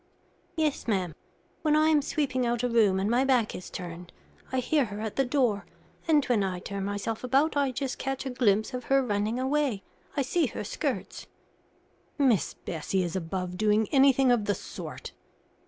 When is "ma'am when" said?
0.87-1.75